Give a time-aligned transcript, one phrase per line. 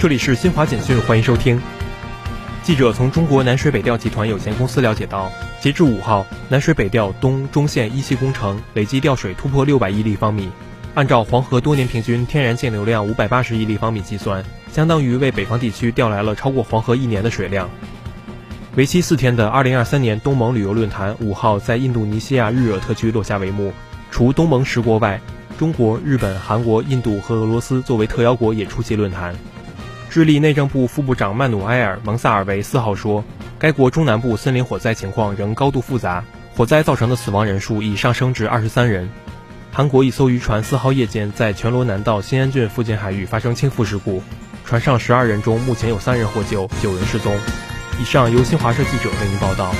[0.00, 1.60] 这里是新华简讯，欢迎收听。
[2.62, 5.30] 记者从中国南水北调集团有限公司了解到，
[5.60, 10.50] 截至五号，南水北调东中线一期工程累计调水突破六百亿立方米。
[10.94, 14.42] 按照黄河多年平均天然径流量五百八十亿立方米计算，
[14.72, 17.68] 相当于为北方地区调来了超过黄河一年的水量。
[18.76, 23.70] 为期四天的二零二三年东盟旅游论坛五号在印度尼西亚日惹特区落下帷幕。
[24.10, 25.20] 除东盟十国外，
[25.58, 29.36] 中国、日本、韩国、印度和俄罗斯作为特邀国也出席论坛。
[30.10, 33.24] 智利内政部副部长曼努埃尔·蒙萨尔维四号说，
[33.60, 36.24] 该国中南部森林火灾情况仍高度复杂，
[36.56, 39.08] 火灾造成的死亡人数已上升至二十三人。
[39.70, 44.20] 韩国一艘渔船四号夜间在全罗南道新安郡附近海域发生倾覆事故，
[44.64, 47.32] 船上十二人中目前有三人获救，九人失踪。
[48.00, 49.72] 以上由新华社记者为您报道。